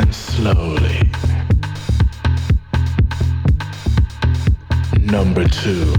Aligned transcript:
In 0.00 0.12
slowly. 0.14 1.10
Number 4.98 5.46
two. 5.46 5.94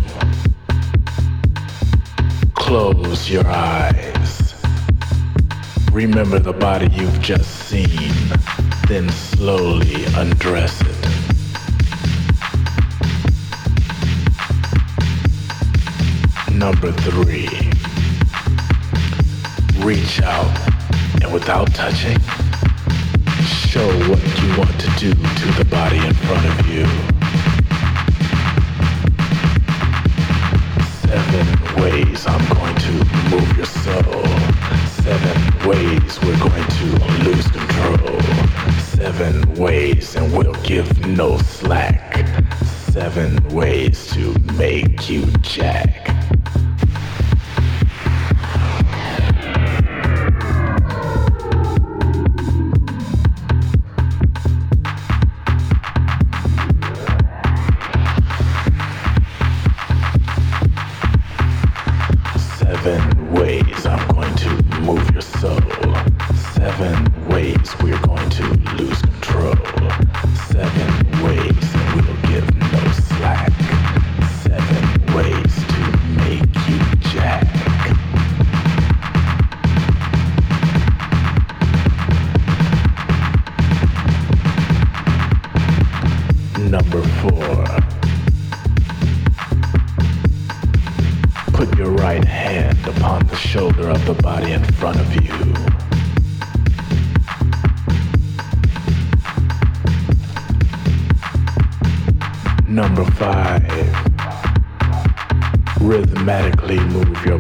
Close 2.55 3.29
your 3.29 3.45
eyes. 3.45 4.55
Remember 5.91 6.39
the 6.39 6.53
body 6.53 6.87
you've 6.93 7.21
just 7.21 7.67
seen, 7.67 8.13
then 8.87 9.07
slowly 9.09 10.05
undress 10.15 10.81
it. 10.81 11.01
Number 16.55 16.91
three, 16.91 17.49
reach 19.85 20.21
out 20.23 20.71
and 21.21 21.31
without 21.31 21.71
touching, 21.75 22.17
show 23.71 23.87
what 24.09 24.19
you 24.41 24.49
want 24.57 24.77
to 24.81 24.89
do 24.99 25.13
to 25.13 25.47
the 25.57 25.65
body 25.71 25.95
in 25.95 26.13
front 26.13 26.45
of 26.45 26.67
you. 26.67 26.85
Seven 31.07 31.81
ways 31.81 32.27
I'm 32.27 32.45
going 32.53 32.75
to 32.75 32.91
move 33.31 33.55
your 33.55 33.65
soul. 33.65 34.25
Seven 35.05 35.69
ways 35.69 36.19
we're 36.21 36.37
going 36.39 36.67
to 36.79 36.85
lose 37.23 37.47
control. 37.47 38.19
Seven 38.81 39.55
ways 39.55 40.17
and 40.17 40.33
we'll 40.33 40.61
give 40.63 41.07
no 41.07 41.37
slack. 41.37 42.27
Seven 42.91 43.41
ways 43.55 44.13
to 44.13 44.37
make 44.57 45.09
you 45.09 45.27
jack. 45.43 46.00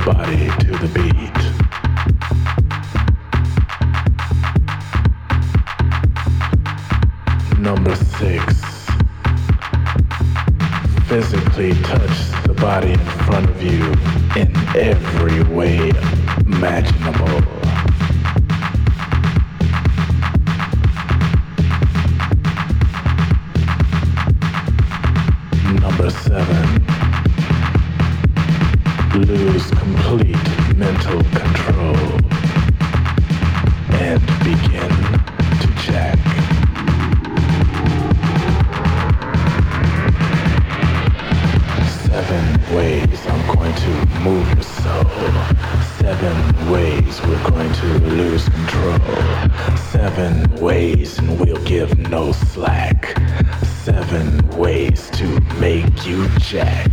body 0.05 0.49
to 0.59 0.71
the 0.77 0.87
beat. 0.95 1.37
Number 7.59 7.95
six, 7.95 8.41
physically 11.07 11.73
touch 11.83 12.31
the 12.47 12.53
body 12.59 12.91
in 12.93 12.99
front 13.25 13.49
of 13.49 13.61
you 13.61 13.91
in 14.35 14.51
every 14.75 15.43
way 15.55 15.91
imaginable. 16.47 17.41
Number 25.79 26.09
seven, 26.09 26.81
lose 29.13 29.70
mental 30.81 31.21
control 31.25 31.95
and 34.01 34.19
begin 34.39 34.91
to 35.61 35.67
jack. 35.85 36.17
Seven 42.07 42.75
ways 42.75 43.19
I'm 43.27 43.55
going 43.55 43.75
to 43.75 43.91
move 44.21 44.47
your 44.55 44.63
soul. 44.63 45.05
Seven 45.99 46.71
ways 46.71 47.21
we're 47.27 47.49
going 47.51 47.71
to 47.71 47.87
lose 48.17 48.49
control. 48.49 48.97
Seven 49.91 50.49
ways 50.55 51.19
and 51.19 51.39
we'll 51.39 51.63
give 51.63 51.95
no 52.09 52.31
slack. 52.31 53.15
Seven 53.83 54.49
ways 54.57 55.11
to 55.11 55.27
make 55.59 56.07
you 56.07 56.27
jack. 56.39 56.89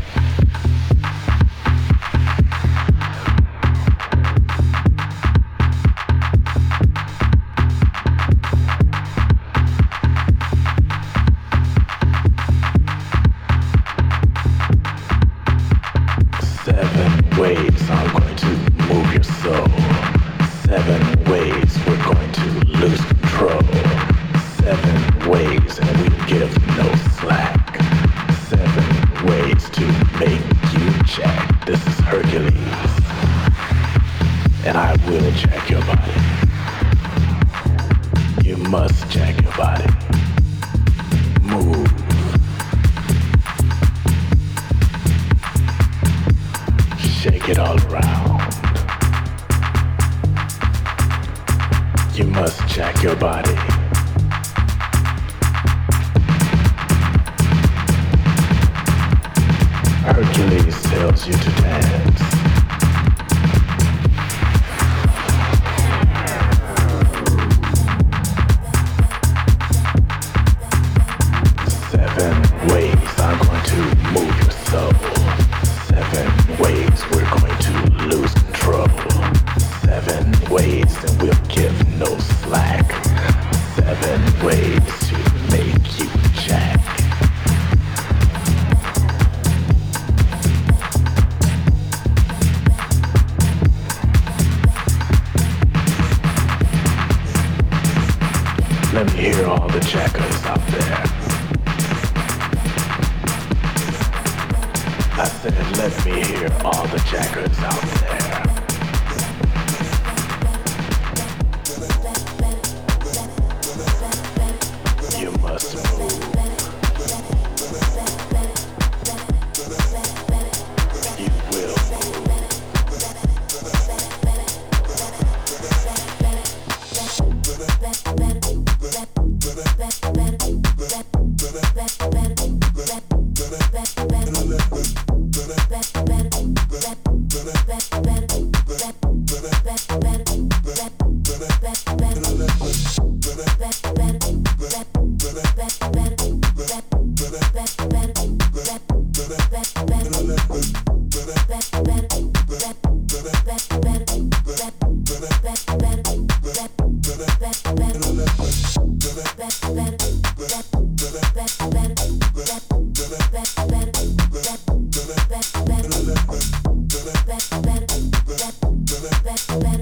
you 61.27 61.33
today. 61.33 61.78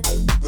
Oh, 0.09 0.46